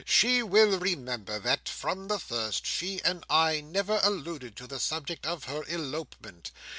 She 0.03 0.41
will 0.41 0.79
remember 0.79 1.37
that, 1.37 1.69
from 1.69 2.07
the 2.07 2.17
first, 2.17 2.65
she 2.65 3.03
and 3.03 3.23
I 3.29 3.61
never 3.61 3.99
alluded 4.01 4.55
to 4.55 4.65
the 4.65 4.79
subject 4.79 5.27
of 5.27 5.43
her 5.43 5.63
elopement. 5.67 6.49